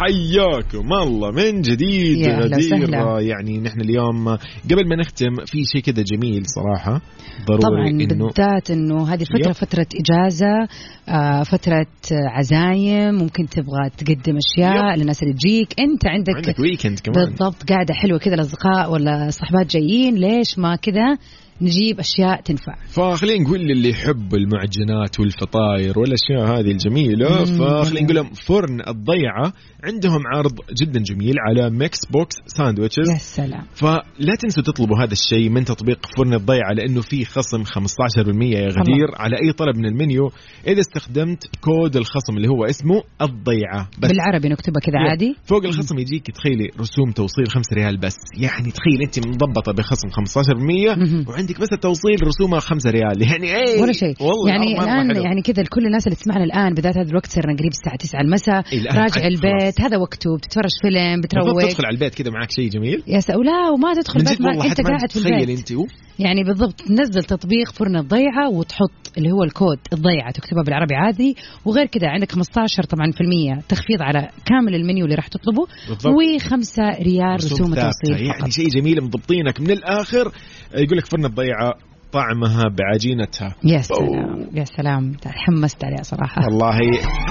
[0.00, 3.20] حياكم الله من جديد يا أهلا غدير وسهلا.
[3.20, 4.28] يعني نحن اليوم
[4.70, 7.00] قبل ما نختم في شيء كذا جميل صراحة.
[7.46, 9.52] ضروري طبعا إنه بالذات إنه هذه الفترة يب.
[9.52, 10.68] فترة إجازة
[11.08, 15.80] آه فترة آه، عزايم ممكن تبغى تقدم أشياء للناس اللي تجيك.
[15.80, 17.24] أنت عندك, عندك ويكند كمان.
[17.24, 21.18] بالضبط قاعدة حلوة كذا الاصدقاء ولا الصحبات جايين ليش ما كذا
[21.62, 22.74] نجيب أشياء تنفع.
[22.88, 27.44] فخلينا نقول للي يحب المعجنات والفطاير والأشياء هذه الجميلة.
[27.44, 29.52] فخلينا نقول لهم فرن الضيعة.
[29.84, 33.10] عندهم عرض جدا جميل على mix box sandwiches.
[33.10, 33.66] يا سلام.
[33.74, 39.08] فلا تنسوا تطلبوا هذا الشيء من تطبيق فرن الضيعة لأنه في خصم 15% يا غدير
[39.16, 40.30] على أي طلب من المنيو.
[40.66, 43.88] إذا استخدمت كود الخصم اللي هو اسمه الضيعة.
[43.98, 45.10] بس بالعربي نكتبها كذا.
[45.10, 45.36] عادي.
[45.44, 48.16] فوق الخصم يجيك تخيلي رسوم توصيل 5 ريال بس.
[48.38, 51.24] يعني تخيل أنت مضبطة بخصم 15% مهم.
[51.28, 53.22] وعندك عندك بس التوصيل رسومها 5 ريال.
[53.30, 54.14] يعني اي ولا شيء.
[54.48, 55.16] يعني الآن.
[55.16, 58.64] يعني كذا لكل الناس اللي تسمعنا الآن بالذات هذا الوقت صرنا قريب الساعة 9 المساء.
[58.72, 59.80] إيه، راجع البيت.
[59.80, 60.36] هذا وقته.
[60.36, 64.40] بتتفرج فيلم بتروق تدخل على البيت كذا معك شيء جميل؟ يا ولا وما تدخل البيت
[64.40, 65.58] أنت قاعد في البيت.
[65.58, 65.90] أنت أوف.
[66.18, 71.36] يعني بالضبط تنزل تطبيق فرن الضيعه وتحط اللي هو الكود الضيعة تكتبها بالعربي عادي.
[71.64, 75.66] وغير كذا عندك 15 طبعا في المية تخفيض على كامل المنيو اللي راح تطلبه.
[75.88, 76.14] بالضبط.
[76.14, 77.72] و5 ريال رسوم.
[77.72, 80.32] التوصيل يعني شيء جميل مضبطينك من الآخر.
[80.74, 81.78] يقول لك فرن الضيعة.
[82.12, 83.54] طعمها بعجينتها.
[83.64, 85.12] يا سلام يا سلام.
[85.12, 86.42] تحمست عليها صراحة.
[86.44, 86.78] والله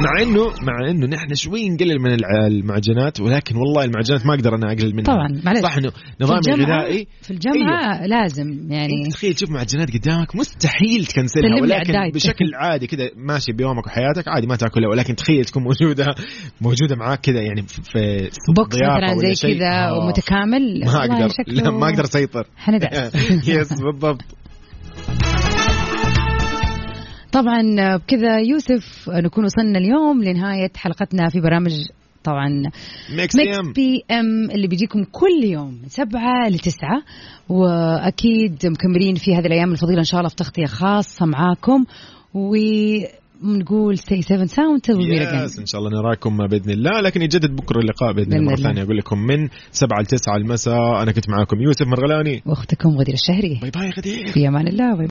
[0.03, 4.67] مع إنه مع إنه نحن شوي نقلل من المعجنات ولكن والله المعجنات ما أقدر أنا
[4.71, 5.03] أقلل منها.
[5.05, 8.05] طبعا معلش صح إنه الجامعة- الغذائي؟ في الجامعة أيوه.
[8.07, 8.93] لازم يعني.
[9.05, 12.15] انت تخيل تشوف معجنات قدامك مستحيل تكنسلها ولكن على الدايت.
[12.15, 16.05] بشكل عادي كذا ماشي بيومك وحياتك عادي ما تأكلها ولكن تخيل تكون موجودة
[16.61, 19.53] موجودة معاك كذا يعني في box مثلا زي.
[19.53, 19.97] كذا آه.
[19.99, 21.33] ومتكامل ما أقدر.
[21.47, 22.47] لا ما أقدر أسيطر.
[22.57, 23.15] حندعس.
[23.49, 24.21] yes بالضبط.
[27.31, 27.61] طبعا
[27.97, 31.71] بكذا يوسف نكون وصلنا اليوم لنهاية حلقتنا في برامج
[32.23, 32.49] طبعا
[33.17, 33.35] Mix
[33.75, 37.03] PM اللي بيجيكم كل يوم من سبعة لتسعة.
[37.49, 41.85] وأكيد مكملين في هذه الأيام الفضيلة إن شاء الله في تغطية خاصة معاكم.
[42.33, 45.43] ونقول stay safe and sound till we meet again.
[45.43, 47.01] yes إن شاء الله نراكم بإذن الله.
[47.01, 48.55] لكن يتجدد بكرة اللقاء بإذن الله مرة.
[48.55, 48.83] ثانية.
[48.83, 52.43] أقول لكم من 7 ل 9 المساء أنا كنت معاكم يوسف مرغلاني.
[52.45, 53.59] وأختكم غدير الشهري.
[53.61, 54.27] bye bye غدير.
[54.27, 54.97] في أمان الله.
[54.97, 55.07] bye